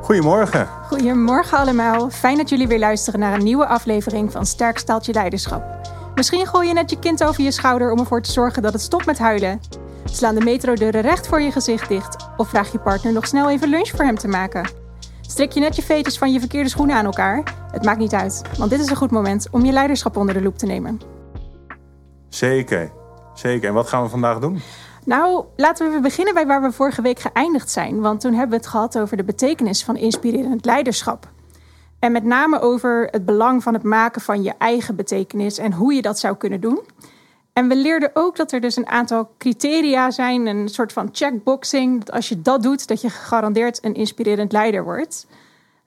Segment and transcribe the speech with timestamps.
[0.00, 0.68] Goedemorgen.
[0.86, 2.10] Goedemorgen allemaal.
[2.10, 5.62] Fijn dat jullie weer luisteren naar een nieuwe aflevering van Sterk Staaltje Leiderschap.
[6.14, 8.82] Misschien gooi je net je kind over je schouder om ervoor te zorgen dat het
[8.82, 9.60] stopt met huilen.
[10.04, 13.68] Slaan de metrodeuren recht voor je gezicht dicht of vraag je partner nog snel even
[13.68, 14.68] lunch voor hem te maken.
[15.20, 17.42] Strik je net je veters van je verkeerde schoenen aan elkaar?
[17.70, 20.42] Het maakt niet uit, want dit is een goed moment om je leiderschap onder de
[20.42, 21.00] loep te nemen.
[22.28, 22.90] Zeker,
[23.34, 23.68] zeker.
[23.68, 24.62] En wat gaan we vandaag doen?
[25.04, 28.00] Nou, laten we beginnen bij waar we vorige week geëindigd zijn.
[28.00, 31.32] Want toen hebben we het gehad over de betekenis van inspirerend leiderschap.
[31.98, 35.94] En met name over het belang van het maken van je eigen betekenis en hoe
[35.94, 36.80] je dat zou kunnen doen.
[37.52, 42.04] En we leerden ook dat er dus een aantal criteria zijn, een soort van checkboxing.
[42.04, 45.26] Dat als je dat doet, dat je gegarandeerd een inspirerend leider wordt.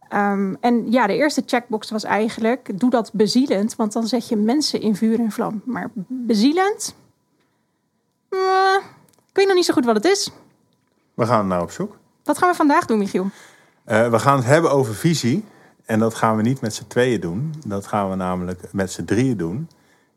[0.10, 4.36] Ehm, en ja, de eerste checkbox was eigenlijk: doe dat bezielend, want dan zet je
[4.36, 5.62] mensen in vuur en vlam.
[5.66, 6.96] Maar bezielend?
[8.30, 8.38] Ik
[9.38, 10.32] weet nog niet zo goed wat het is.
[11.14, 11.98] We gaan nou op zoek.
[12.24, 13.24] Wat gaan we vandaag doen, Michiel?
[13.86, 15.46] Uh, we gaan het hebben over visie.
[15.86, 17.54] En dat gaan we niet met z'n tweeën doen.
[17.66, 19.70] Dat gaan we namelijk met z'n drieën doen.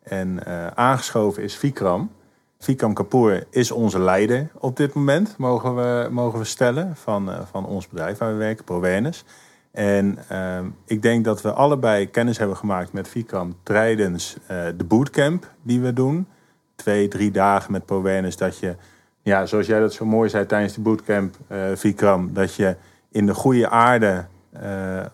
[0.02, 2.10] En uh, aangeschoven is Vikram.
[2.58, 7.40] Vikram Kapoor is onze leider op dit moment, mogen we, mogen we stellen, van, uh,
[7.50, 9.24] van ons bedrijf waar we werken, ProWareness.
[9.72, 14.36] En uh, ik denk dat we allebei kennis hebben gemaakt met Vikram tijdens
[14.76, 16.26] de bootcamp die we doen.
[16.74, 18.76] Twee, drie dagen met ProWareness dat je,
[19.22, 21.36] ja, zoals jij dat zo mooi zei tijdens de bootcamp,
[21.74, 22.76] Vikram, dat je
[23.10, 24.24] in de goede aarde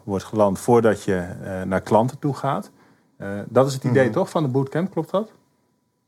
[0.05, 1.25] wordt geland voordat je
[1.65, 2.71] naar klanten toe gaat.
[3.19, 4.13] Uh, dat is het idee mm -hmm.
[4.13, 5.33] toch van de bootcamp, klopt dat?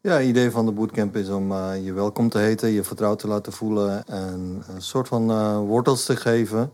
[0.01, 3.19] Ja, het idee van de bootcamp is om uh, je welkom te heten, je vertrouwd
[3.19, 6.73] te laten voelen en een soort van uh, wortels te geven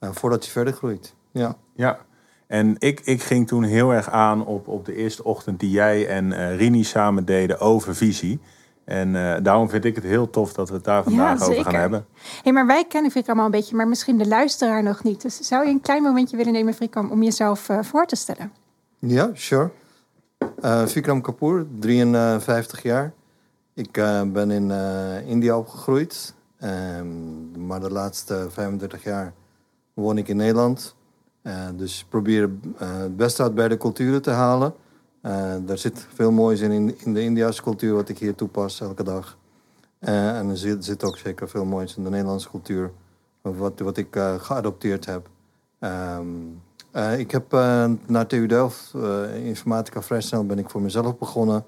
[0.00, 1.14] voordat je verder groeit.
[1.30, 1.56] Ja.
[1.74, 1.98] ja.
[2.46, 6.08] En ik, ik ging toen heel erg aan op, op de eerste ochtend die jij
[6.08, 8.40] en Rini samen deden over visie.
[8.90, 11.64] En uh, daarom vind ik het heel tof dat we het daar vandaag ja, over
[11.64, 12.06] gaan hebben.
[12.42, 15.22] Hey, maar wij kennen Vikram al een beetje, maar misschien de luisteraar nog niet.
[15.22, 18.52] Dus zou je een klein momentje willen nemen, Vikram, om jezelf uh, voor te stellen?
[18.98, 19.70] Ja, sure.
[20.64, 23.12] Uh, Vikram Kapoor, 53 jaar.
[23.74, 26.34] Ik uh, ben in uh, India opgegroeid.
[26.64, 29.32] Um, maar de laatste 35 jaar
[29.94, 30.94] woon ik in Nederland.
[31.74, 34.74] dus ik probeer het beste uit beide culturen te halen.
[35.66, 39.38] Er zit veel moois in, in de Indiase cultuur wat ik hier toepas elke dag.
[39.98, 42.90] en er zit, ook zeker veel moois in de Nederlandse cultuur.
[43.42, 45.28] Wat, wat ik geadopteerd heb.
[46.96, 48.94] Uh, ik heb uh, na TU Delft,
[49.42, 51.64] informatica vrij snel ben ik voor mezelf begonnen.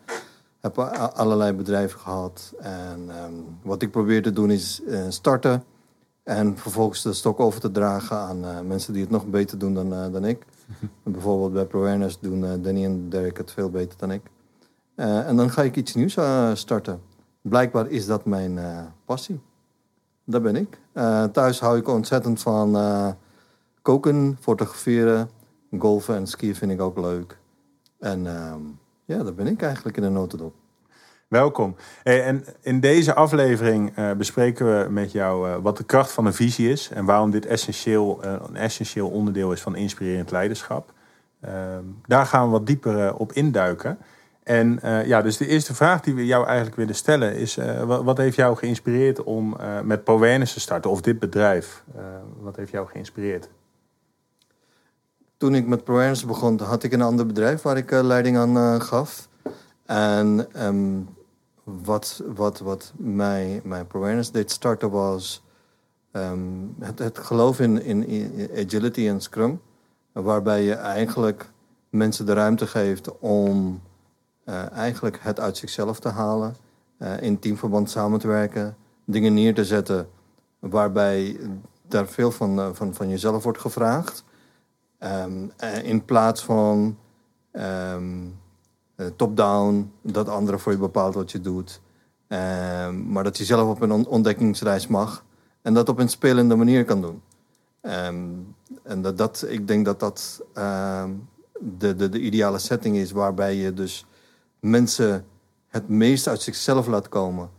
[0.61, 2.53] Heb allerlei bedrijven gehad.
[2.61, 5.65] En um, wat ik probeer te doen is starten.
[6.23, 10.12] En vervolgens de stok over te dragen aan mensen die het nog beter doen dan,
[10.12, 10.45] dan ik.
[11.03, 14.22] Bijvoorbeeld bij ProAwareness doen Danny en Derek het veel beter dan ik.
[14.94, 16.16] en dan ga ik iets nieuws
[16.53, 17.00] starten.
[17.41, 18.59] Blijkbaar is dat mijn
[19.05, 19.41] passie.
[20.25, 20.81] Dat ben ik.
[21.32, 22.77] thuis hou ik ontzettend van
[23.82, 25.31] koken, fotograferen,
[25.78, 27.38] golfen en skiën vind ik ook leuk.
[27.99, 28.55] En uh,
[29.05, 30.55] ja, dat ben ik eigenlijk in een notendop.
[31.32, 31.76] Welkom.
[32.03, 36.34] En in deze aflevering uh, bespreken we met jou uh, wat de kracht van een
[36.34, 40.93] visie is en waarom dit essentieel, uh, een essentieel onderdeel is van inspirerend leiderschap.
[41.41, 43.98] Ehm, daar gaan we wat dieper op induiken.
[44.43, 48.37] En ja, dus de eerste vraag die we jou eigenlijk willen stellen is: wat, heeft
[48.37, 51.82] jou geïnspireerd om met Powernes te starten of dit bedrijf?
[52.41, 53.49] wat heeft jou geïnspireerd?
[55.37, 59.28] toen ik met ProAwareness begon, had ik een ander bedrijf waar ik leiding aan gaf.
[59.87, 61.09] En um,
[61.65, 65.43] wat, wat, wat mij, mijn ProAwareness deed starten was
[66.12, 69.61] um, het, het geloof in, in, agility en Scrum.
[70.12, 71.50] Waarbij je eigenlijk
[71.91, 73.81] mensen de ruimte geeft om
[74.45, 76.56] uh, eigenlijk het uit zichzelf te halen.
[77.21, 78.77] in teamverband samen te werken.
[79.05, 80.09] Dingen neer te zetten
[80.59, 81.41] waarbij
[81.89, 84.25] daar veel van, van, van jezelf wordt gevraagd.
[84.99, 85.53] Um,
[85.83, 86.99] in plaats van
[87.53, 88.41] um,
[89.17, 91.81] top-down, dat anderen voor je bepaalt wat je doet.
[92.29, 95.25] Um, maar dat je zelf op een ontdekkingsreis mag
[95.63, 97.23] en dat op een spelende manier kan doen.
[98.82, 100.44] en dat, dat, ik denk dat dat
[101.59, 104.06] de, de, de ideale setting is waarbij je dus
[104.61, 105.25] mensen
[105.69, 107.50] het meest uit zichzelf laat komen.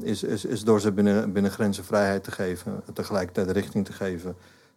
[0.00, 4.36] is, is, is door ze binnen, binnen grenzen vrijheid te geven, tegelijkertijd richting te geven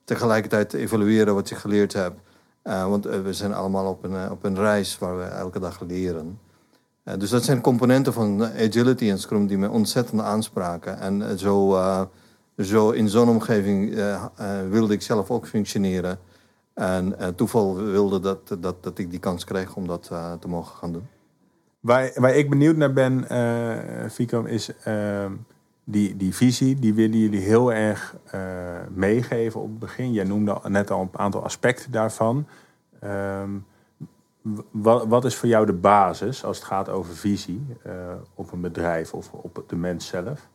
[0.10, 2.20] tegelijkertijd te evalueren wat je geleerd hebt.
[2.64, 5.60] Uh, want uh, we zijn allemaal op een, uh, op een reis waar we elke
[5.60, 6.40] dag leren.
[7.18, 11.00] dus dat zijn componenten van agility en Scrum die me ontzettend aanspraken.
[11.00, 11.80] En zo,
[12.58, 13.96] zo in zo'n omgeving
[14.70, 16.20] wilde ik zelf ook functioneren.
[16.74, 20.92] En toeval wilde dat, dat, dat ik die kans kreeg om dat te mogen gaan
[20.92, 21.08] doen.
[21.80, 24.72] Waar, waar ik benieuwd naar ben, uh, Vicom, is
[25.92, 28.42] die, die visie, die willen jullie heel erg uh,
[28.94, 30.14] meegeven op het begin.
[30.14, 32.48] Jij noemde net al een aantal aspecten daarvan.
[33.04, 33.66] Um,
[34.72, 37.94] wat, wat, is voor jou de basis als het gaat over visie uh,
[38.34, 40.48] op een bedrijf of op de mens zelf?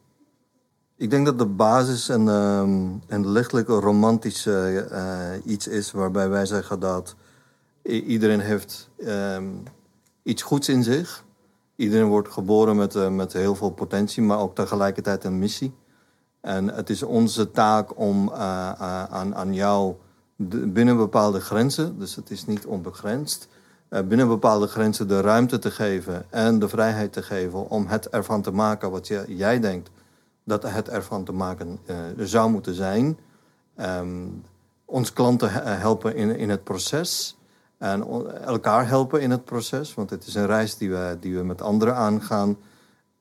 [0.97, 4.83] Ik denk dat de basis een, um, een lichtelijk romantisch uh,
[5.45, 7.17] iets is, waarbij wij zeggen dat
[7.83, 9.63] iedereen heeft um,
[10.23, 11.25] iets goeds in zich.
[11.77, 15.75] Iedereen wordt geboren met, uh, met heel veel potentie, maar ook tegelijkertijd een missie.
[16.41, 18.73] En het is onze taak om uh,
[19.03, 19.95] aan, aan jou
[20.67, 23.49] binnen bepaalde grenzen, dus het is niet onbegrensd,
[23.89, 28.43] binnen bepaalde grenzen de ruimte te geven en de vrijheid te geven om het ervan
[28.43, 29.91] te maken wat jij denkt
[30.45, 31.79] dat het ervan te maken
[32.17, 33.19] zou moeten zijn.
[33.81, 34.43] Um,
[34.85, 37.37] ons klanten helpen in, in het proces.
[37.85, 38.07] En
[38.45, 39.95] elkaar helpen in het proces.
[39.95, 42.57] Want het is een reis die we, die we met anderen aangaan.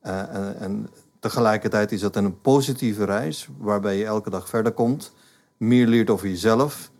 [0.02, 0.90] Uh, en, en,
[1.20, 3.48] tegelijkertijd is het een positieve reis.
[3.58, 5.12] Waarbij je elke dag verder komt.
[5.56, 6.90] Meer leert over jezelf.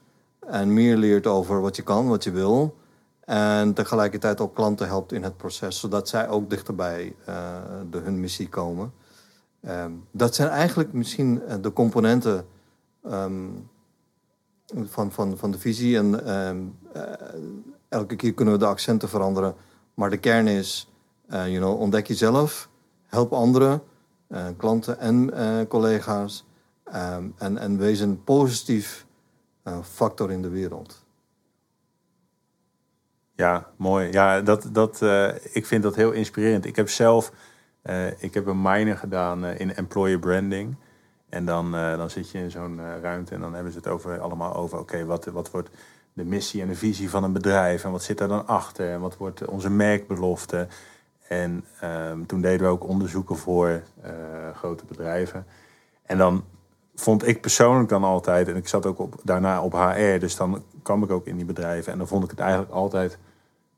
[0.47, 2.77] En meer leert over wat je kan, wat je wil.
[3.25, 5.81] En tegelijkertijd ook klanten helpt in het proces.
[5.81, 7.37] Zodat zij ook dichterbij uh,
[7.91, 8.93] de, hun missie komen.
[9.69, 12.47] Um, dat zijn eigenlijk misschien eh, de componenten
[13.11, 13.69] um,
[14.83, 15.97] van, van, van de visie.
[15.97, 17.03] En um, uh,
[17.89, 19.55] elke keer kunnen we de accenten veranderen.
[19.95, 20.93] Maar de kern is,
[21.29, 22.69] uh, you know, ontdek jezelf,
[23.07, 23.83] help anderen,
[24.57, 25.31] klanten en
[25.69, 26.47] collega's.
[27.39, 29.07] en, en wees een positief
[29.83, 31.05] factor in de wereld.
[33.35, 34.13] Ja, mooi.
[34.13, 35.03] Ja, dat, dat,
[35.53, 36.65] ik vind dat heel inspirerend.
[36.65, 37.33] Ik heb zelf
[38.19, 40.77] ik heb een minor gedaan in employer branding.
[41.35, 44.21] En dan, uh, dan zit je in zo'n ruimte en dan hebben ze het over,
[44.21, 44.79] allemaal over...
[44.79, 45.71] oké, wat, wat wordt
[46.13, 47.85] de missie en de visie van een bedrijf...
[47.85, 50.67] en wat zit daar dan achter en wat wordt onze merkbelofte...
[51.29, 51.65] En
[52.11, 53.83] um, toen deden we ook onderzoeken voor
[54.55, 55.47] grote bedrijven.
[56.03, 56.45] En dan
[56.95, 58.49] vond ik persoonlijk dan altijd...
[58.49, 61.45] en ik zat ook op, daarna op HR, dus dan kwam ik ook in die
[61.45, 61.93] bedrijven...
[61.93, 63.19] en dan vond ik het eigenlijk altijd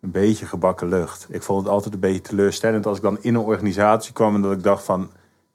[0.00, 1.26] een beetje gebakken lucht.
[1.30, 4.42] Ik vond het altijd een beetje teleurstellend als ik dan in een organisatie kwam en
[4.42, 5.10] dat ik dacht van,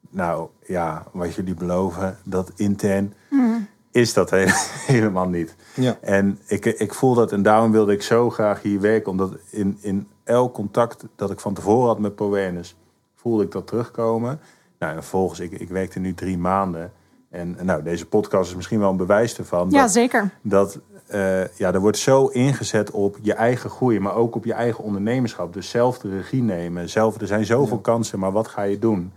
[0.10, 3.68] nou ja, wat jullie beloven, dat intern mm.
[3.92, 4.32] is dat
[4.94, 5.56] helemaal niet.
[5.76, 5.98] Ja.
[6.02, 9.78] En ik, ik voel dat en daarom wilde ik zo graag hier werken, omdat in,
[9.82, 12.76] in elk contact dat ik van tevoren had met ProAwareness,
[13.16, 14.40] voelde ik dat terugkomen.
[14.80, 16.92] Nou, en vervolgens, ik, ik werkte nu drie maanden.
[17.30, 19.70] En nou, deze podcast is misschien wel een bewijs ervan.
[19.70, 20.30] Ja, zeker.
[20.42, 20.80] Dat
[21.14, 24.84] uh, ja, er wordt zo ingezet op je eigen groei, maar ook op je eigen
[24.84, 25.54] ondernemerschap.
[25.54, 26.90] Dus zelf de regie nemen.
[26.90, 29.12] Zelf, er zijn zoveel kansen, maar wat ga je doen?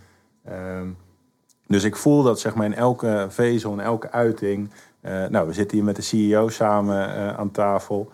[0.48, 0.80] Uh,
[1.66, 4.70] dus ik voel dat zeg maar in elke vezel, in elke uiting.
[5.02, 8.10] Uh, nou, we zitten hier met de CEO samen uh, aan tafel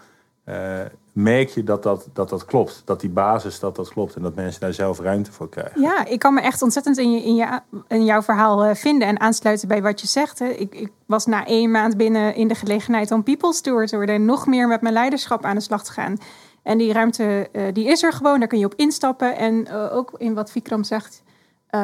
[1.12, 2.82] merk je dat dat, dat dat klopt.
[2.84, 5.80] Dat die basis dat dat klopt en dat mensen daar zelf ruimte voor krijgen.
[5.80, 9.68] Ja, ik kan me echt ontzettend in, je, in, in jouw verhaal vinden en aansluiten
[9.68, 10.40] bij wat je zegt.
[10.40, 14.14] Ik, ik, was na één maand binnen in de gelegenheid om People Steward te worden
[14.14, 16.16] en nog meer met mijn leiderschap aan de slag te gaan.
[16.62, 19.36] En die ruimte die is er gewoon, daar kun je op instappen.
[19.36, 21.22] En ook in wat Vikram zegt,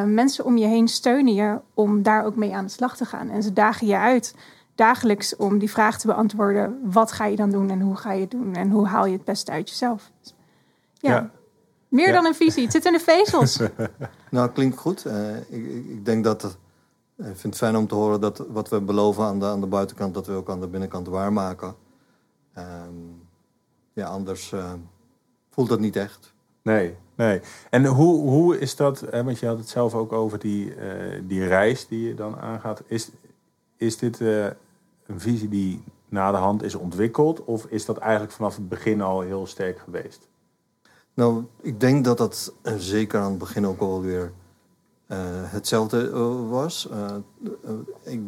[0.05, 3.31] mensen om je heen steunen je om daar ook mee aan de slag te gaan.
[3.31, 4.35] En ze dagen je uit
[4.77, 6.81] dagelijks om die vraag te beantwoorden.
[6.85, 9.12] Wat ga je dan doen en hoe ga je het doen en hoe haal je
[9.12, 10.11] het beste uit jezelf?
[10.94, 11.31] Ja.
[11.88, 12.62] Meer dan een visie.
[12.62, 13.61] Het zit in de vezels.
[14.31, 15.06] nou, klinkt goed.
[15.06, 16.56] Uh, ik, ik, denk dat het,
[17.17, 19.67] ik vind het fijn om te horen dat wat we beloven aan de, aan de
[19.67, 21.75] buitenkant, dat we ook aan de binnenkant waarmaken.
[22.59, 23.23] Um,
[23.93, 24.73] ja, anders uh,
[25.50, 26.35] voelt dat niet echt.
[26.66, 27.40] Nee, nee.
[27.70, 30.75] En hoe, hoe is dat, hè, want je had het zelf ook over die, uh,
[31.23, 32.82] die reis die je dan aangaat.
[32.87, 33.11] Is,
[33.76, 37.44] is dit een visie die na de hand is ontwikkeld?
[37.44, 40.28] Of is dat eigenlijk vanaf het begin al heel sterk geweest?
[41.14, 44.32] Nou, ik denk dat dat uh, zeker aan het begin ook alweer
[45.08, 46.11] uh, hetzelfde
[46.49, 46.88] was.
[48.02, 48.20] Ik,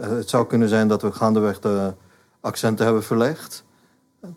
[0.00, 1.94] het zou kunnen zijn dat we gaandeweg de
[2.40, 3.64] accenten hebben verlegd.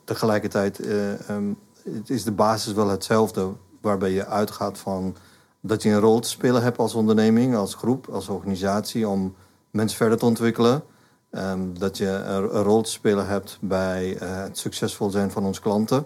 [0.03, 0.85] Tegelijkertijd
[1.29, 1.57] um,
[1.93, 5.15] het is de basis wel hetzelfde, waarbij je uitgaat van
[5.62, 9.36] dat je een rol te spelen hebt als onderneming, als groep, als organisatie om
[9.72, 10.84] mensen verder te ontwikkelen.
[11.31, 15.62] Um, dat je een, rol te spelen hebt bij uh, het succesvol zijn van onze
[15.62, 16.05] klanten.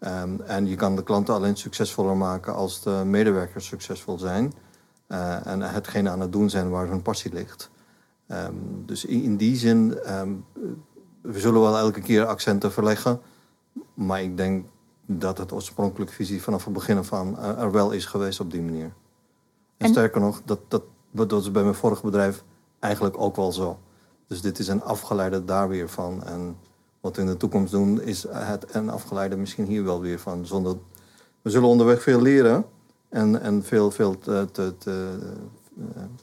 [0.00, 4.52] Um, en je kan de klanten alleen succesvoller maken als de medewerkers succesvol zijn.
[5.08, 7.70] Uh, en hetgene aan het doen zijn waar hun passie ligt.
[8.28, 9.88] Um, dus in, in, die zin,
[11.20, 13.20] we zullen wel elke keer accenten verleggen.
[13.94, 14.66] Maar ik denk
[15.06, 18.50] dat het oorspronkelijke visie vanaf het begin af aan uh, er wel is geweest op
[18.50, 18.84] die manier.
[18.84, 18.92] En,
[19.76, 22.44] en sterker nog, dat, dat, dat was bij mijn vorige bedrijf
[22.78, 23.78] eigenlijk ook wel zo.
[24.26, 26.24] Dus dit is een afgeleide daar weer van.
[26.24, 26.56] En
[27.00, 30.46] wat we in de toekomst doen, is het een afgeleide misschien hier wel weer van.
[30.46, 30.76] Zonder,
[31.42, 32.64] we zullen onderweg veel leren
[33.08, 35.18] en, en veel, veel te, te, te,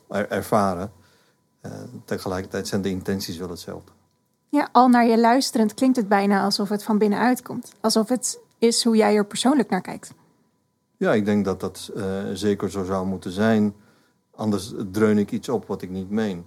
[0.10, 0.92] uh, ervaren.
[1.66, 1.72] Uh,
[2.06, 3.92] tegelijkertijd zijn de intenties wel hetzelfde.
[4.50, 7.74] Ja, al naar je luisterend klinkt het bijna alsof het van binnenuit komt.
[7.80, 10.14] Alsof het is hoe jij er persoonlijk naar kijkt.
[10.98, 13.76] Ja, ik denk dat dat uh, zeker zo zou moeten zijn.
[14.32, 16.46] Anders dreun ik iets op wat ik niet meen.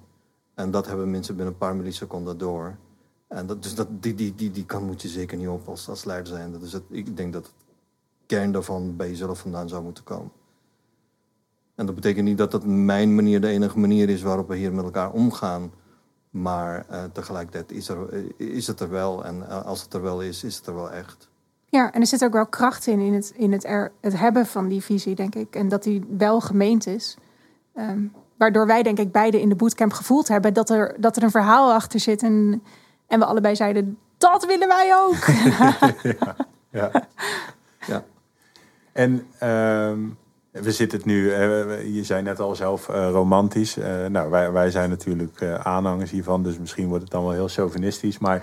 [0.54, 2.76] En dat hebben mensen binnen een paar milliseconden door.
[3.28, 5.88] En dat, dus dat, die, die, die, die kan moet je zeker niet op als,
[5.88, 6.59] als leider zijn.
[6.59, 7.54] Dus ik denk dat het
[8.26, 10.33] kern daarvan bij jezelf vandaan zou moeten komen.
[11.75, 14.73] En dat betekent niet dat dat mijn manier de enige manier is waarop we hier
[14.73, 15.73] met elkaar omgaan.
[16.30, 19.25] Maar uh, tegelijkertijd is, er, is het er wel.
[19.25, 21.33] En als het er wel is, is het er wel echt.
[21.75, 24.47] Ja, en er zit ook wel kracht in, in het, in het, er, het hebben
[24.47, 25.54] van die visie, denk ik.
[25.54, 27.16] En dat die wel gemeend is.
[27.76, 31.23] Um, waardoor wij, denk ik, beide in de bootcamp gevoeld hebben dat er, dat er
[31.23, 32.23] een verhaal achter zit.
[32.23, 32.62] En,
[33.07, 35.25] en we allebei zeiden, dat willen wij ook.
[36.21, 36.37] ja,
[36.81, 37.09] ja.
[37.87, 38.04] ja.
[38.93, 39.26] En
[39.90, 40.16] um,
[40.50, 43.76] we zitten het nu, uh, je zei net al zelf uh, romantisch.
[43.76, 47.49] Uh, nou, wij, wij zijn natuurlijk aanhangers hiervan, dus misschien wordt het dan wel heel
[47.49, 48.19] chauvinistisch.
[48.19, 48.43] Maar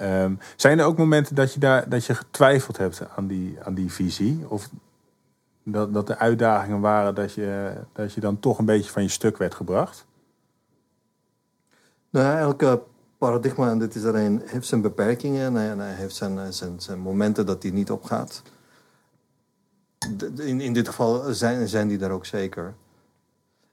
[0.00, 3.74] um, zijn er ook momenten dat je, daar, dat je getwijfeld hebt aan die, aan
[3.74, 4.44] die visie?
[4.48, 4.68] Of
[5.62, 9.08] dat, dat er uitdagingen waren dat je, dat je dan toch een beetje van je
[9.08, 10.06] stuk werd gebracht?
[12.10, 12.82] Nou, elke
[13.18, 17.62] paradigma, dit is er heeft zijn beperkingen en hij heeft zijn, zijn, zijn momenten dat
[17.62, 18.42] hij niet opgaat.
[20.36, 22.74] In, in dit geval zijn, zijn die daar ook zeker.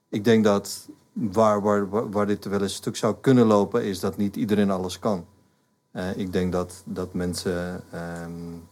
[0.08, 4.16] Ik denk dat waar, waar, waar dit wel eens stuk zou kunnen lopen, is dat
[4.16, 5.26] niet iedereen alles kan.
[5.92, 7.82] Uh, ik denk dat, dat mensen.
[8.24, 8.68] Um,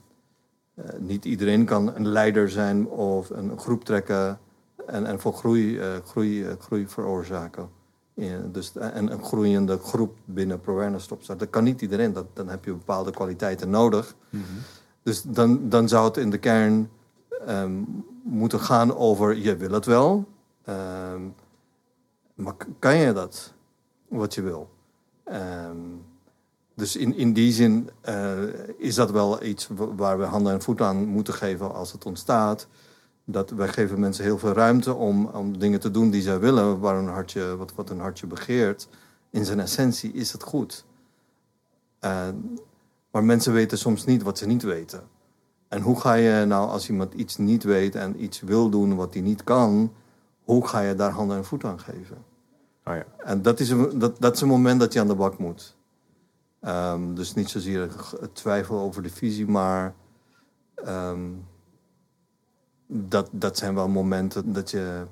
[0.74, 4.38] uh, niet iedereen kan een leider zijn of een groep trekken
[4.86, 7.68] en, en voor groei, uh, groei, groei veroorzaken.
[8.14, 11.38] Ja, dus, en een groeiende groep binnen ProAwareness opstarten.
[11.44, 14.14] Dat kan niet iedereen, dat, dan heb je bepaalde kwaliteiten nodig.
[14.30, 14.58] Mm -hmm.
[15.02, 16.90] Dus dan, dan zou het in de kern
[17.48, 20.28] um, moeten gaan over je wil het wel,
[20.68, 21.34] um,
[22.34, 23.52] maar kan je dat
[24.08, 24.68] wat je wil?
[25.32, 26.04] Um,
[26.78, 28.42] dus in, in die zin uh,
[28.76, 32.66] is dat wel iets waar we handen en voeten aan moeten geven als het ontstaat.
[33.24, 36.78] Dat wij geven mensen heel veel ruimte om, om dingen te doen die zij willen,
[36.78, 38.88] waar een hartje, wat, wat een hartje begeert.
[39.30, 40.84] In zijn essentie is het goed.
[42.00, 42.28] Uh,
[43.10, 45.02] maar mensen weten soms niet wat ze niet weten.
[45.68, 49.14] En hoe ga je nou, als iemand iets niet weet en iets wil doen wat
[49.14, 49.92] hij niet kan,
[50.44, 52.24] hoe ga je daar handen en voeten aan geven?
[52.84, 53.06] Oh ja.
[53.16, 55.76] En dat is, een, dat, dat is een moment dat je aan de bak moet.
[56.60, 57.88] Um, dus niet zozeer
[58.32, 59.94] twijfel over de visie, maar
[60.86, 61.46] um,
[62.86, 65.06] dat, dat zijn wel momenten dat je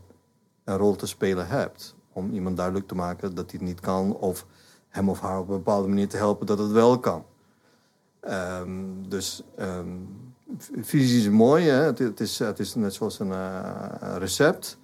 [0.64, 1.94] een rol te spelen hebt.
[2.12, 4.46] Om iemand duidelijk te maken dat hij het niet kan, of
[4.88, 7.24] hem of haar op een bepaalde manier te helpen dat het wel kan.
[8.28, 9.42] Um, dus
[10.80, 11.82] visie is mooi, hè?
[11.82, 14.78] Het, het, is, het is net zoals een uh, recept.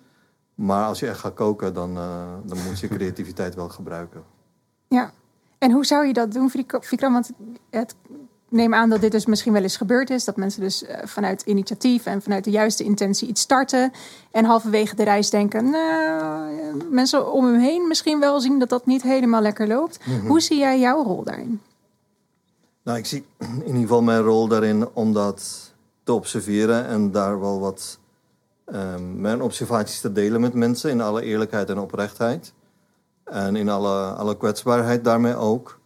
[0.54, 4.22] Maar als je echt gaat koken, dan, uh, dan moet je creativiteit wel gebruiken.
[4.88, 5.12] Ja,
[5.62, 6.50] en hoe zou je dat doen,
[6.80, 7.12] Vikram?
[7.12, 7.30] Want
[7.70, 7.94] het
[8.48, 10.24] neem aan dat dit dus misschien wel eens gebeurd is.
[10.24, 13.92] Dat mensen dus uh, vanuit initiatief en vanuit de juiste intentie iets starten.
[14.30, 18.86] En halverwege de reis denken, nou, mensen om hem heen misschien wel zien dat dat
[18.86, 19.98] niet helemaal lekker loopt.
[20.06, 20.28] Mm -hmm.
[20.28, 21.60] Hoe zie jij jouw rol daarin?
[22.82, 25.72] Nou, ik zie in ieder geval mijn rol daarin om dat
[26.04, 27.98] te observeren en daar wel wat
[28.66, 32.52] um, mijn observaties te delen met mensen in alle eerlijkheid en oprechtheid.
[33.24, 35.80] En in alle, alle kwetsbaarheid daarmee ook.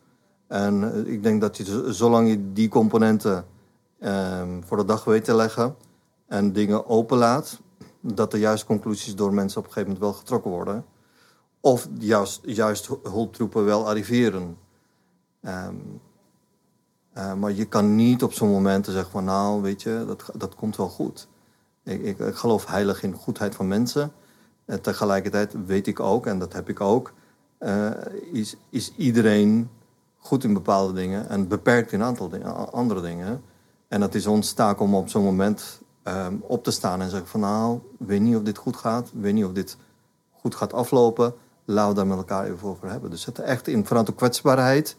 [0.47, 3.47] En ik denk dat je, zolang je die componenten
[4.01, 5.77] um, voor de dag weet te leggen
[6.27, 7.61] en dingen openlaat,
[8.01, 10.85] dat de juiste conclusies door mensen op een gegeven moment wel getrokken worden.
[11.61, 14.59] Of juist, juist hulptroepen wel arriveren.
[15.43, 16.01] Um,
[17.19, 20.55] uh, maar je kan niet op zo'n momenten zeggen van nou, weet je, dat, dat
[20.55, 21.29] komt wel goed.
[21.85, 24.13] Ik, ik, ik geloof heilig in goedheid van mensen.
[24.65, 27.13] En tegelijkertijd weet ik ook, en dat heb ik ook,
[27.61, 27.91] uh,
[28.33, 29.71] is, is iedereen
[30.19, 32.31] goed in bepaalde dingen en beperkt in een aantal
[32.71, 33.43] andere dingen.
[33.89, 37.29] En het is ons taak om op zo'n moment um, op te staan en zeggen
[37.29, 39.77] van nou, weet niet of dit goed gaat, weet niet of dit
[40.33, 41.35] goed gaat aflopen.
[41.65, 43.11] Laten we daar met elkaar even over hebben.
[43.11, 44.97] Dus het echt in vanuit de kwetsbaarheid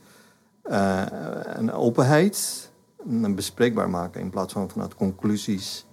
[0.65, 1.01] uh,
[1.43, 2.69] een openheid
[3.07, 5.85] en bespreekbaar maken in plaats van vanuit conclusies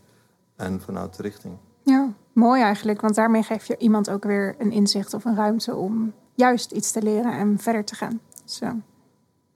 [0.56, 1.56] en vanuit de richting.
[1.82, 5.74] Ja, mooi eigenlijk, want daarmee geef je iemand ook weer een inzicht of een ruimte
[5.74, 8.20] om juist iets te leren en verder te gaan.
[8.44, 8.66] Zo.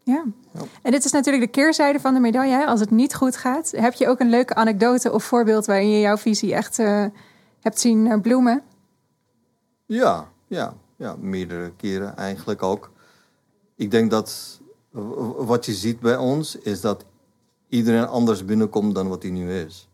[0.02, 0.24] Ja.
[0.82, 2.66] En dit is natuurlijk de keerzijde van de medaille.
[2.66, 6.00] Als het niet goed gaat, heb je ook een leuke anekdote of voorbeeld waarin je
[6.00, 7.04] jouw visie echt uh,
[7.60, 8.62] hebt zien bloemen?
[9.86, 12.90] Ja, ja, ja, meerdere keren eigenlijk ook.
[13.74, 14.60] Ik denk dat
[15.36, 17.04] wat je ziet bij ons is dat
[17.68, 19.88] iedereen anders binnenkomt dan wat hij nu is.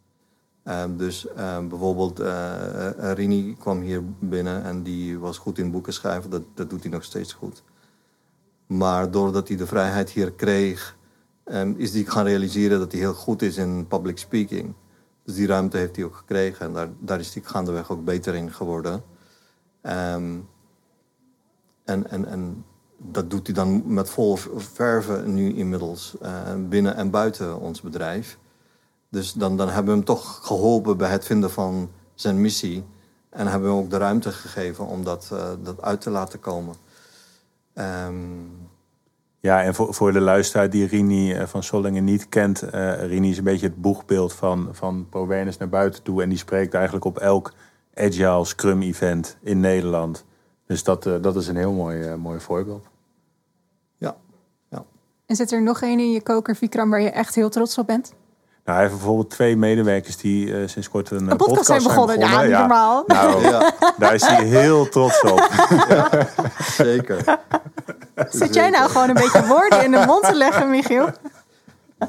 [0.65, 5.71] Ehm, dus ehm, bijvoorbeeld eh, eh, Rini kwam hier binnen en die was goed in
[5.71, 6.31] boeken schrijven.
[6.31, 7.63] Dat, dat doet hij nog steeds goed.
[8.67, 10.97] Maar doordat hij de vrijheid hier kreeg,
[11.45, 14.75] ehm, is hij gaan realiseren dat hij heel goed is in public speaking.
[15.25, 18.35] Dus die ruimte heeft hij ook gekregen en daar, daar is hij gaandeweg ook beter
[18.35, 19.03] in geworden.
[19.81, 20.49] En,
[21.85, 22.65] en, en
[22.97, 26.17] dat doet hij dan met vol verven nu inmiddels
[26.69, 28.39] binnen en buiten ons bedrijf.
[29.15, 32.85] Dus dan, dan hebben we hem toch geholpen bij het vinden van zijn missie.
[33.31, 36.41] En hebben we hem ook de ruimte gegeven om dat, uh, dat uit te laten
[36.41, 36.75] komen.
[37.75, 38.69] Um,
[39.41, 43.31] ja, en voor, voor de luisteraar die Rini eh, van Sollingen niet kent, uh, Rini
[43.31, 46.23] is een beetje het boegbeeld van, van ProWenus naar buiten toe.
[46.23, 47.53] En die spreekt eigenlijk op elk
[47.95, 50.25] agile Scrum event in Nederland.
[50.67, 52.87] Dus dat, uh, dat is een heel mooi, mooi voorbeeld.
[53.97, 54.17] Ja.
[54.71, 54.85] ja.
[55.27, 57.87] En zit er nog één in je koker, Vikram, waar je echt heel trots op
[57.87, 58.15] bent?
[58.65, 62.17] Nou, hij heeft bijvoorbeeld twee medewerkers die uh, sinds kort een, een podcast, zijn begonnen.
[62.19, 62.51] Zijn begonnen.
[62.51, 63.05] Ja, niet normaal.
[63.07, 63.73] Nou, ja.
[63.99, 65.49] daar is hij heel trots op.
[65.89, 66.29] Ja,
[66.77, 67.39] zeker.
[68.31, 71.09] Zit jij nou gewoon een beetje woorden in de mond te leggen, Michiel?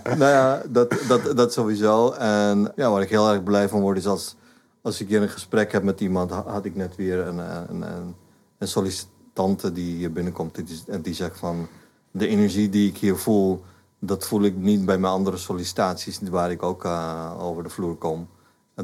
[0.03, 2.11] Nou ja, dat, dat, dat sowieso.
[2.11, 4.35] En ja, waar ik heel erg blij van word is als,
[4.81, 6.31] als ik hier een gesprek heb met iemand.
[6.31, 8.15] Had ik net weer een, een, een,
[8.57, 10.57] een sollicitante die hier binnenkomt
[10.87, 11.67] en die zegt van
[12.11, 13.63] de energie die ik hier voel
[14.05, 17.95] dat voel ik niet bij mijn andere sollicitaties waar ik ook uh, over de vloer
[17.95, 18.27] kom.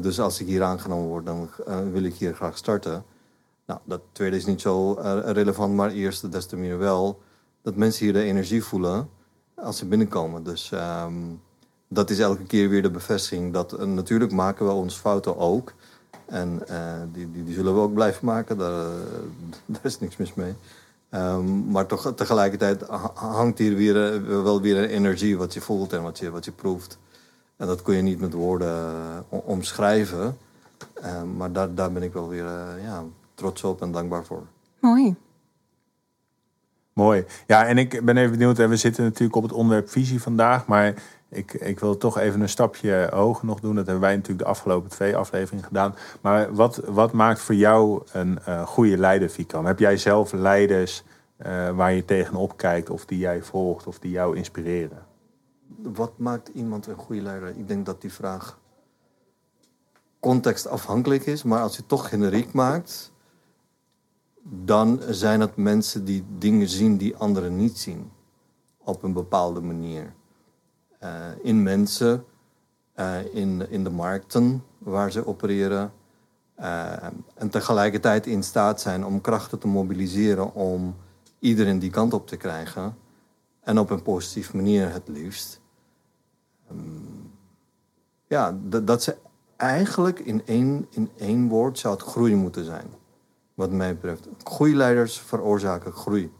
[0.00, 3.04] dus als ik hier aangenomen word, dan uh, wil ik hier graag starten.
[3.66, 7.20] Nou, dat tweede is niet zo uh, relevant, maar eerste des te meer wel
[7.62, 9.08] dat mensen hier de energie voelen
[9.54, 10.42] als ze binnenkomen.
[10.42, 10.70] Dus
[11.04, 11.40] um,
[11.88, 15.72] dat is elke keer weer de bevestiging dat natuurlijk maken we ons fouten ook.
[16.26, 16.62] En
[17.12, 18.90] die, die, die, zullen we ook blijven maken, daar,
[19.66, 20.54] daar is niks mis mee.
[21.14, 22.82] Um, maar toch, tegelijkertijd
[23.14, 26.44] hangt hier weer, uh, wel weer een energie wat je voelt en wat je, wat
[26.44, 26.98] je proeft.
[27.56, 28.94] En dat kun je niet met woorden
[29.32, 30.38] uh, omschrijven.
[31.04, 33.04] Um, maar daar, daar ben ik wel weer uh, ja,
[33.34, 34.42] trots op en dankbaar voor.
[34.78, 35.14] Mooi.
[36.92, 37.24] Mooi.
[37.46, 38.58] Ja, en ik ben even benieuwd.
[38.58, 40.66] En we zitten natuurlijk op het onderwerp visie vandaag.
[40.66, 40.94] Maar
[41.32, 43.74] ik, ik wil toch even een stapje hoger nog doen.
[43.74, 45.94] Dat hebben wij natuurlijk de afgelopen twee afleveringen gedaan.
[46.20, 49.66] Maar wat, wat maakt voor jou een uh, goede leider, Vikram?
[49.66, 51.04] Heb jij zelf leiders
[51.46, 55.06] uh, waar je tegenop kijkt, of die jij volgt, of die jou inspireren?
[55.76, 57.48] Wat maakt iemand een goede leider?
[57.48, 58.58] Ik denk dat die vraag
[60.20, 61.42] contextafhankelijk is.
[61.42, 63.12] Maar als je het toch generiek maakt,
[64.42, 68.10] dan zijn het mensen die dingen zien die anderen niet zien.
[68.84, 70.12] Op een bepaalde manier.
[71.02, 71.08] Uh,
[71.42, 72.24] in mensen,
[72.96, 75.92] uh, in, in de markten waar ze opereren.
[76.60, 76.92] Uh,
[77.34, 80.96] en tegelijkertijd in staat zijn om krachten te mobiliseren om
[81.38, 82.96] iedereen die kant op te krijgen.
[83.60, 85.60] En op een positieve manier het liefst.
[86.70, 87.32] Um,
[88.26, 89.16] ja, dat, ze
[89.56, 92.86] eigenlijk in één, in één woord zou het groei moeten zijn.
[93.54, 94.28] Wat mij betreft.
[94.44, 96.32] Goede leiders veroorzaken groei.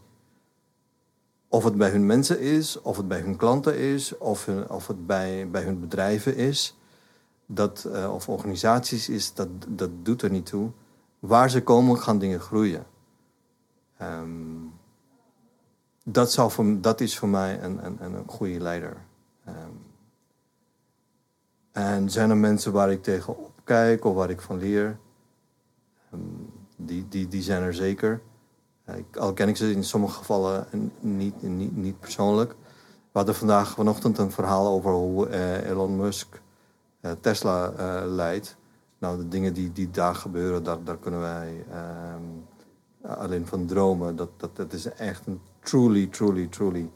[1.53, 5.07] Of het bij hun mensen is, of het bij hun klanten is, of, of het
[5.07, 6.77] bij, bij hun bedrijven is,
[7.45, 10.71] dat, uh, of organisaties is, dat, dat doet er niet toe.
[11.19, 12.85] Waar ze komen, gaan dingen groeien.
[14.01, 14.73] Um,
[16.03, 18.97] dat, voor, dat is voor mij een, een, een goede leider.
[19.47, 19.81] Um,
[21.71, 24.97] en zijn er mensen waar ik tegenop kijk of waar ik van leer?
[26.13, 28.21] Um, die, die, die zijn er zeker.
[28.87, 30.67] Ik, al ken ik ze in sommige gevallen
[30.99, 32.55] niet, niet, niet persoonlijk.
[33.11, 36.41] We hadden vandaag vanochtend een verhaal over hoe uh, Elon Musk
[37.01, 37.73] uh, Tesla
[38.05, 38.55] leidt.
[38.97, 41.65] Nou, de dingen die, die daar gebeuren, daar, kunnen wij
[42.15, 42.45] um,
[43.01, 44.15] alleen van dromen.
[44.15, 46.89] Dat, dat, dat is echt een truly, truly, truly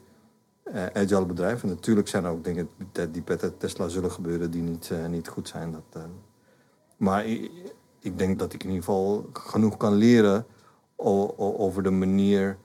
[0.93, 1.63] agile bedrijf.
[1.63, 2.69] En natuurlijk zijn er ook dingen
[3.11, 5.71] die bij Tesla zullen gebeuren die niet, niet goed zijn.
[5.71, 6.03] Dat,
[6.97, 7.51] maar ik,
[7.99, 10.45] ik denk dat ik in ieder geval genoeg kan leren
[10.97, 12.57] over de manier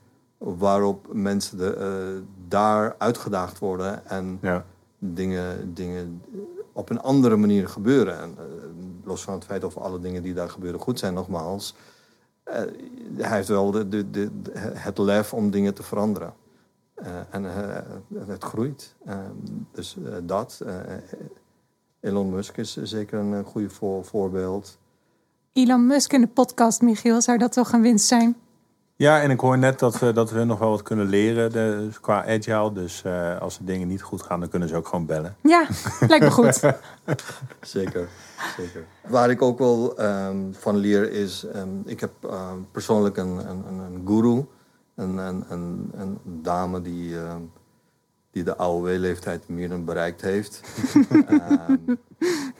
[0.43, 1.77] waarop mensen de,
[2.15, 4.65] uh, daar uitgedaagd worden en ja.
[4.97, 6.21] dingen, dingen
[6.71, 8.21] op een andere manier gebeuren.
[8.21, 8.43] En, uh,
[9.03, 11.75] los van het feit of alle dingen die daar gebeuren goed zijn, nogmaals.
[12.47, 12.53] Uh,
[13.17, 16.33] hij heeft wel de, de, de, het lef om dingen te veranderen.
[17.29, 17.43] en
[18.27, 18.95] het groeit.
[19.71, 20.61] dus dat.
[21.99, 24.77] Elon Musk is zeker een goede voor, voorbeeld.
[25.53, 28.35] Elon Musk in de podcast, Michiel, zou dat toch een winst zijn?
[28.95, 31.89] Ja, en ik hoor net dat we, dat we nog wel wat kunnen leren de,
[32.01, 32.73] qua agile.
[32.73, 35.35] Dus uh, als de dingen niet goed gaan, dan kunnen ze ook gewoon bellen.
[35.41, 35.67] Ja,
[35.99, 36.59] lijkt me goed.
[37.61, 38.09] zeker,
[38.57, 38.85] zeker.
[39.07, 41.45] Waar ik ook wel um, van leer is...
[41.55, 44.45] Um, ik heb um, persoonlijk een, een, een guru.
[44.95, 47.15] Een, een, een, een dame die,
[48.33, 50.61] die de AOW-leeftijd meer dan bereikt heeft.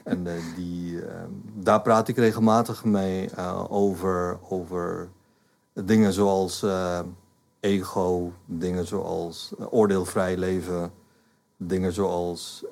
[0.04, 5.08] En eh, die, ehm, daar praat ik regelmatig mee eh, over, over
[5.72, 7.00] dingen zoals eh,
[7.60, 10.92] ego, dingen zoals oordeelvrij leven,
[11.56, 12.64] dingen zoals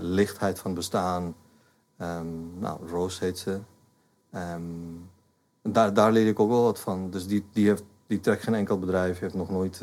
[0.00, 1.34] lichtheid van bestaan.
[2.00, 3.58] Um, nou, Rose heet ze.
[4.30, 4.62] Ehm,
[5.62, 7.10] daar, daar leer ik ook wel wat van.
[7.10, 9.82] Dus die, die, heeft, die trekt geen enkel bedrijf, heeft nog nooit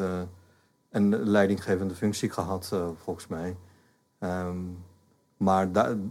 [0.95, 3.55] een leidinggevende functie gehad, volgens mij.
[4.19, 4.77] Um,
[5.38, 5.67] maar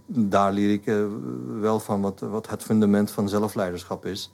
[0.06, 1.06] daar leer ik uh,
[1.60, 4.32] wel van wat, wat het fundament van zelfleiderschap is.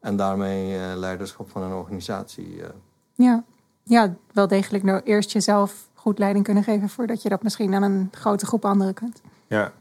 [0.00, 2.56] En daarmee uh, leiderschap van een organisatie.
[2.56, 2.66] Uh.
[3.14, 3.44] Ja.
[3.82, 6.88] ja, wel degelijk nou eerst jezelf goed leiding kunnen geven...
[6.88, 9.20] voordat je dat misschien aan een grote groep anderen kunt.
[9.46, 9.72] Ja.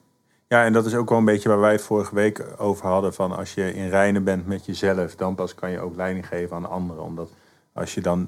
[0.47, 3.13] ja, en dat is ook wel een beetje waar wij vorige week over hadden...
[3.13, 5.15] van als je in reinen bent met jezelf...
[5.15, 7.03] dan pas kan je ook leiding geven aan anderen.
[7.03, 7.29] Omdat
[7.77, 8.27] als je dan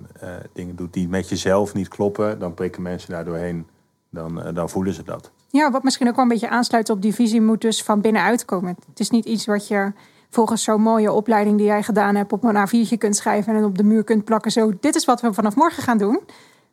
[0.53, 2.39] dingen doet die met jezelf niet kloppen...
[2.39, 3.67] dan prikken mensen daar doorheen.
[4.09, 5.31] Dan, dan voelen ze dat.
[5.49, 8.45] Ja, wat misschien ook wel een beetje aansluit op die visie, moet dus van binnenuit
[8.45, 8.77] komen.
[8.89, 9.91] Het is niet iets wat je
[10.29, 13.77] volgens zo'n mooie opleiding die jij gedaan hebt op een A4'tje kunt schrijven en op
[13.77, 14.51] de muur kunt plakken.
[14.51, 16.21] Zo, dit is wat we vanaf morgen gaan doen.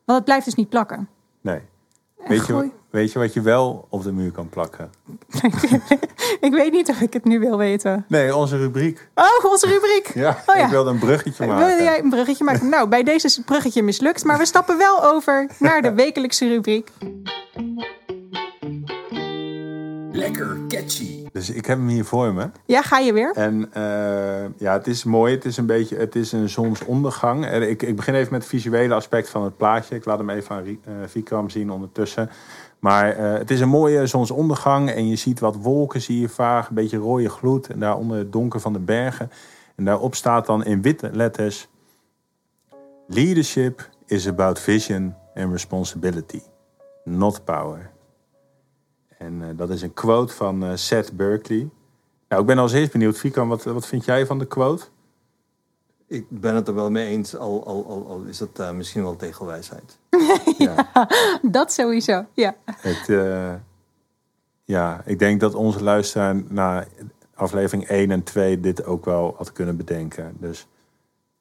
[0.05, 1.09] Want het blijft dus niet plakken.
[1.41, 1.61] Nee.
[2.25, 4.91] Weet je, weet je wat je wel op de muur kan plakken?
[6.41, 8.05] ik weet niet of ik het nu wil weten.
[8.09, 9.09] Nee, onze rubriek.
[9.15, 10.11] Oh, onze rubriek.
[10.15, 10.65] Ja, oh, ja.
[10.65, 11.67] ik wilde een bruggetje maken.
[11.67, 12.69] Wilde jij een bruggetje maken?
[12.69, 14.25] nou, bij deze is het bruggetje mislukt.
[14.25, 16.91] Maar we stappen wel over naar de wekelijkse rubriek.
[20.13, 21.26] Lekker catchy.
[21.37, 22.51] Dus ik heb hem hier voor me.
[22.65, 23.33] Ja, ga je weer?
[23.35, 25.35] En uh, ja, het is mooi.
[25.35, 27.47] Het is een beetje, het is een zonsondergang.
[27.47, 29.95] Ik, ik begin even met het visuele aspect van het plaatje.
[29.95, 32.31] Ik laat hem even aan uh, Vikram zien ondertussen.
[32.79, 36.69] Maar uh, het is een mooie zonsondergang en je ziet wat wolken, zie je vaag,
[36.69, 39.31] een beetje rode gloed en daaronder het donker van de bergen.
[39.75, 41.69] En daarop staat dan in witte letters:
[43.07, 46.41] Leadership is about vision and responsibility,
[47.05, 47.95] not power.
[49.19, 51.69] En uh, dat is een quote van uh, Seth Berkeley.
[52.29, 54.85] Nou, ik ben als eerst benieuwd, Fikan, wat, wat vind jij van de quote?
[56.07, 59.03] Ik ben het er wel mee eens, al, al, al, al is het uh, misschien
[59.03, 59.99] wel tegenwijsheid.
[60.59, 61.09] ja, ja,
[61.43, 62.57] dat sowieso, ja.
[62.65, 63.07] Het,
[64.65, 66.85] ja, ik denk dat onze luisteraar na
[67.35, 70.37] aflevering 1 en 2 dit ook wel had kunnen bedenken.
[70.39, 70.67] Dus...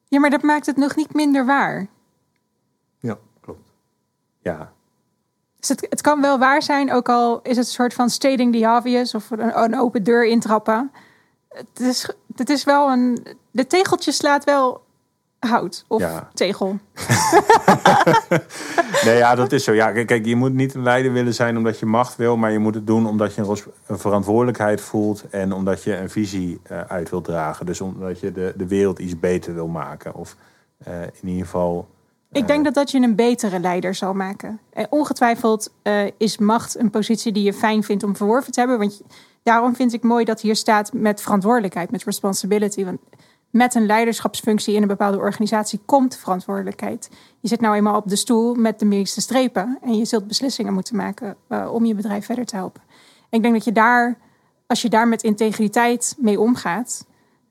[0.08, 1.86] Ja, maar dat maakt het nog niet minder waar.
[2.98, 3.72] Ja, klopt.
[4.38, 4.72] Ja,
[5.66, 8.52] dus het, het, kan wel waar zijn, ook al is het een soort van stating
[8.52, 10.90] the obvious of een, een open deur intrappen.
[11.48, 13.26] Het is, het is wel een.
[13.50, 14.84] De tegeltje slaat wel
[15.38, 16.68] hout of tegel.
[19.04, 19.72] nee, ja, dat is zo.
[19.72, 22.58] Ja, kijk, je moet niet een leider willen zijn omdat je macht wil, maar je
[22.58, 27.10] moet het doen omdat je een, verantwoordelijkheid voelt en omdat je een visie uh, uit
[27.10, 27.66] wil dragen.
[27.66, 30.14] Dus omdat je de, de wereld iets beter wil maken.
[30.14, 30.36] Of
[30.88, 31.88] uh, in ieder geval
[32.36, 34.60] ik denk dat dat je een betere leider zal maken.
[34.72, 38.78] En ongetwijfeld uh, is macht een positie die je fijn vindt om verworven te hebben.
[38.78, 39.02] Want
[39.42, 42.84] daarom vind ik mooi dat hier staat met verantwoordelijkheid, met responsibility.
[42.84, 42.98] Want
[43.50, 47.10] met een leiderschapsfunctie in een bepaalde organisatie komt verantwoordelijkheid.
[47.40, 49.78] Je zit nou eenmaal op de stoel met de meeste strepen.
[49.82, 52.82] En je zult beslissingen moeten maken uh, om je bedrijf verder te helpen.
[53.30, 54.18] En ik denk dat je daar,
[54.66, 57.06] als je daar met integriteit mee omgaat,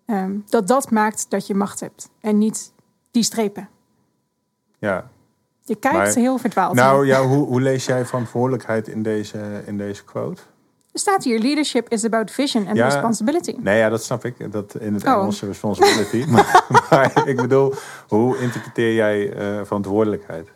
[0.06, 2.10] um, dat dat maakt dat je macht hebt.
[2.21, 2.74] En niet
[3.12, 3.69] die strepen.
[4.86, 5.10] Ja.
[5.63, 6.76] Je kijkt heel verdwaald.
[6.76, 10.41] Nou ja, hoe, hoe lees jij verantwoordelijkheid in deze, in deze quote?
[10.91, 13.56] Er staat hier: leadership is about vision and responsibility.
[13.60, 14.52] Nee, ja, dat snap ik.
[14.52, 15.12] Dat in het oh.
[15.12, 16.26] Engels responsibility.
[16.89, 17.74] maar, ik bedoel,
[18.08, 20.50] hoe interpreteer jij uh, verantwoordelijkheid?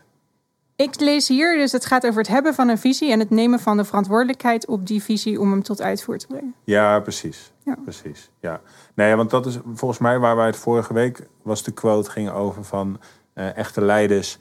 [0.76, 3.60] Ik lees hier, dus het gaat over het hebben van een visie en het nemen
[3.60, 6.56] van de verantwoordelijkheid op die visie om hem tot uitvoer te brengen.
[6.64, 7.52] Ja, precies.
[7.64, 7.78] Ja.
[7.84, 8.30] Precies.
[8.40, 8.62] Ja.
[8.94, 12.30] Nee, want dat is volgens mij waar wij het vorige week was de quote ging
[12.30, 13.08] over van eh,
[13.48, 14.40] echte leiders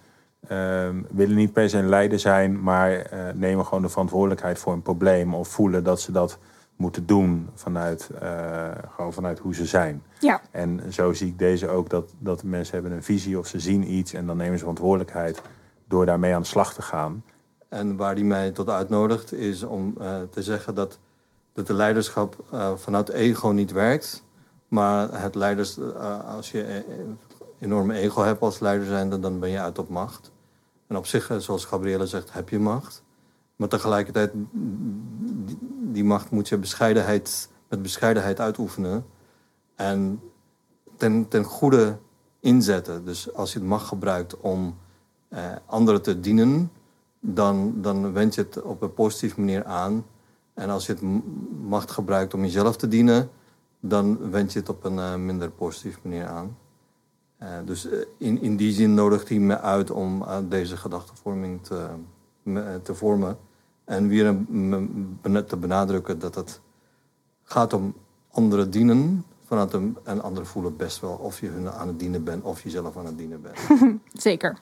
[0.49, 3.03] ehm, willen niet per se een leider zijn, maar uh,
[3.35, 6.39] nemen gewoon de verantwoordelijkheid voor een probleem of voelen dat ze dat
[6.77, 10.03] moeten doen vanuit, uh, gewoon vanuit hoe ze zijn.
[10.21, 10.41] Ja.
[10.51, 13.93] En zo zie ik deze ook, dat, dat mensen hebben een visie of ze zien
[13.93, 15.43] iets en dan nemen ze verantwoordelijkheid
[15.89, 17.25] door daarmee aan de slag te gaan.
[17.69, 19.95] En waar die mij tot uitnodigt is om
[20.31, 20.99] te zeggen dat,
[21.53, 22.45] dat de leiderschap
[22.77, 24.25] vanuit ego niet werkt.
[24.69, 25.79] Maar het leiders,
[26.37, 26.85] als je
[27.61, 30.33] enorme ego hebt als leider zijnde, dan ben je uit op macht.
[30.87, 33.03] En op zich, eh, zoals Gabrielle zegt, heb je macht.
[33.57, 34.33] Maar tegelijkertijd,
[35.83, 39.07] die macht moet je bescheidenheid, met bescheidenheid uitoefenen.
[39.75, 40.21] En
[40.97, 41.99] ten, ten goede
[42.41, 43.05] inzetten.
[43.05, 44.79] Dus als je het macht gebruikt om
[45.29, 46.71] eh, anderen te dienen,
[47.21, 50.07] dan, dan wend je het op een positieve manier aan.
[50.55, 51.03] En als je het
[51.69, 53.31] macht gebruikt om jezelf te dienen,
[53.81, 56.57] dan wend je het op een uh, minder positieve manier aan.
[57.43, 61.65] Uh, dus eh, in, in die zin nodigt hij me uit om uh, deze gedachtenvorming
[61.65, 61.87] te,
[62.43, 63.39] me, te vormen.
[63.85, 64.37] En weer
[65.47, 66.61] te benadrukken dat het
[67.43, 67.95] gaat om
[68.31, 72.25] anderen dienen vanuit een, en anderen voelen best wel of je hun aan het dienen
[72.25, 73.59] bent of je zelf aan het dienen bent.
[74.29, 74.59] Zeker.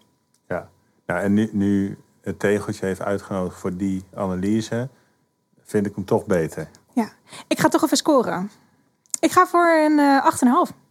[0.49, 0.71] Ja,
[1.07, 4.89] nou, en nu, nu het tegeltje heeft uitgenodigd voor die analyse,
[5.61, 6.69] vind ik hem toch beter.
[6.93, 7.09] Ja.
[7.49, 8.51] Ik ga toch even scoren.
[9.21, 10.86] Ik ga voor een eh 8,5.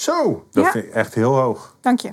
[0.00, 0.70] Zo, dat Ja.
[0.70, 1.76] vind ik echt heel hoog.
[1.80, 2.12] Dank je.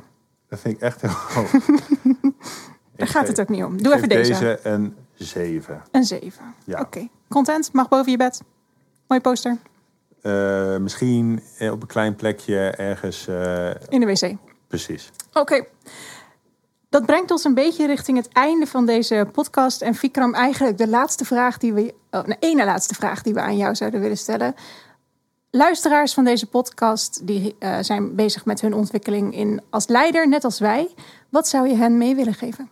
[0.49, 1.51] Dat vind ik echt heel hoog.
[2.95, 3.81] Daar gaat het ook niet om.
[3.81, 4.31] Doe even deze.
[4.31, 5.81] deze een 7.
[5.91, 6.53] Een 7.
[6.63, 6.79] Ja.
[6.79, 7.07] Oké.
[7.29, 8.41] Content, mag boven je bed.
[9.07, 9.57] Mooi poster.
[10.21, 13.27] Eh, misschien op een klein plekje ergens.
[13.27, 14.33] eh, In de wc.
[14.67, 15.11] precies.
[15.33, 15.65] Oké.
[16.89, 19.81] Dat brengt ons een beetje richting het einde van deze podcast.
[19.81, 21.93] En Vikram, eigenlijk de laatste vraag die we.
[22.11, 24.55] Oh, de ene laatste vraag die we aan jou zouden willen stellen.
[25.57, 30.43] Luisteraars van deze podcast die eh, zijn bezig met hun ontwikkeling in, als leider, net
[30.43, 30.93] als wij.
[31.29, 32.69] Wat zou je hen mee willen geven?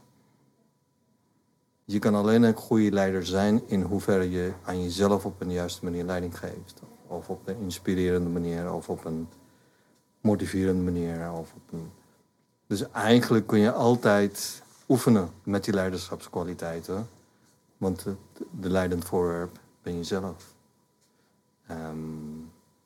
[1.85, 5.83] Je kan alleen een goede leider zijn in hoeverre je aan jezelf op een juiste
[5.83, 6.81] manier leiding geeft.
[7.07, 9.27] Of op een inspirerende manier, of op een
[10.21, 11.31] motiverende manier.
[11.31, 11.79] Of op.
[12.67, 17.07] Dus eigenlijk kun je altijd oefenen met die leiderschapskwaliteiten.
[17.77, 18.15] Want de,
[18.59, 20.53] de leidend voorwerp ben je zelf.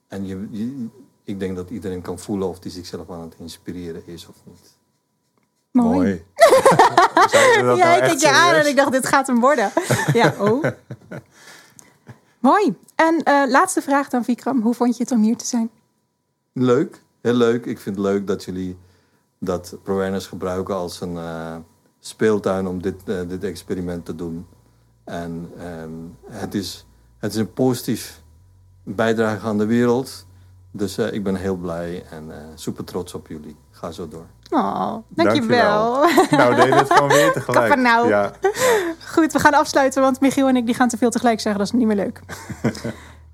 [0.10, 0.88] En je, je-
[1.24, 4.78] ik denk dat iedereen kan voelen of hij zichzelf aan het inspireren is of niet.
[5.72, 6.24] Mooi.
[7.32, 9.72] Ja, nou ik keek je aan en ik dacht, dit gaat hem worden.
[10.14, 10.64] ja, oh.
[12.40, 12.76] Mooi.
[12.96, 14.62] En eh, laatste vraag dan, Vikram.
[14.62, 15.70] Hoe vond je het om hier te zijn?
[16.54, 17.66] Leuk, heel leuk.
[17.66, 18.78] Ik vind het leuk dat jullie
[19.40, 21.56] dat ProAwareness gebruiken als een eh,
[22.00, 24.48] speeltuin om dit, eh, dit experiment te doen.
[25.04, 25.92] En ehm,
[26.40, 26.86] het, is,
[27.18, 28.22] het is een positief
[28.96, 30.26] bijdrage aan de wereld.
[30.72, 33.56] Dus eh, ik ben heel blij en eh, super trots op jullie.
[33.72, 34.26] Ga zo door.
[34.50, 36.06] Oh, dankjewel.
[36.32, 37.60] Nou, deed het gewoon weer tegelijk.
[37.60, 38.08] Kapper nou.
[38.08, 38.32] Ja,
[39.08, 41.62] Goed, we gaan afsluiten, want Michiel en ik die gaan te veel tegelijk zeggen.
[41.62, 42.20] Dat is niet meer leuk.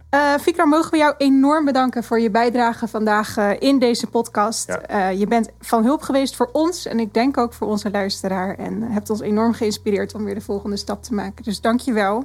[0.10, 4.68] Eh Vikram, mogen we jou enorm bedanken voor je bijdrage vandaag eh, in deze podcast.
[4.68, 4.82] Ja.
[4.82, 8.56] Eh, je bent van hulp geweest voor ons en ik denk ook voor onze luisteraar.
[8.56, 11.44] En hebt ons enorm geïnspireerd om weer de volgende stap te maken.
[11.44, 12.24] Dus dank je wel.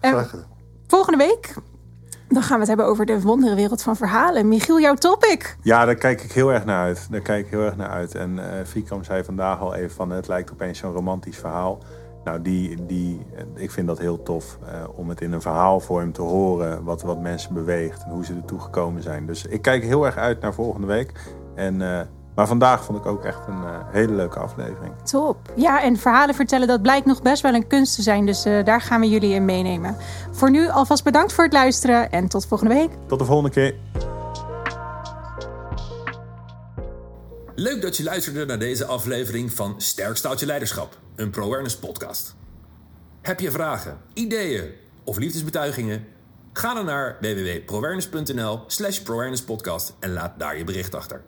[0.00, 0.46] En Graag gedaan.
[0.86, 1.54] volgende week
[2.28, 4.48] dan gaan we het hebben over de wonderenwereld van verhalen.
[4.48, 5.56] Michiel, jouw topic.
[5.62, 7.06] ja, daar kijk ik heel erg naar uit.
[7.10, 8.14] Daar kijk ik heel erg naar uit.
[8.14, 11.78] En Vikram zei vandaag al even van het lijkt opeens zo'n romantisch verhaal.
[12.26, 16.22] Nou, die, die, ik vind dat heel tof eh, om het in een verhaalvorm te
[16.22, 16.84] horen.
[16.84, 19.26] Wat, wat mensen beweegt en hoe ze ertoe gekomen zijn.
[19.26, 21.12] Dus ik kijk heel erg uit naar volgende week.
[21.54, 22.06] En, eh,
[22.36, 24.92] maar vandaag vond ik ook echt een eh, hele leuke aflevering.
[25.04, 25.36] Top.
[25.54, 28.26] Ja, en verhalen vertellen, dat blijkt nog best wel een kunst te zijn.
[28.26, 29.96] Dus eh, daar gaan we jullie in meenemen.
[30.30, 32.90] Voor nu alvast bedankt voor het luisteren en tot volgende week.
[33.06, 33.74] Tot de volgende keer.
[37.54, 42.34] Leuk dat je luisterde naar deze aflevering van Sterk Stout Je Leiderschap, een ProAwareness podcast.
[43.22, 44.70] Heb je vragen, ideeën
[45.04, 46.06] of liefdesbetuigingen?
[46.52, 49.00] Ga dan naar www.proawareness.nl slash
[50.00, 51.22] en laat daar je bericht achter.